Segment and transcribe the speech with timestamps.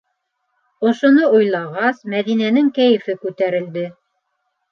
[0.91, 3.87] Ошоно уйлағас, Мәҙинәнең кәйефе күтәрелде.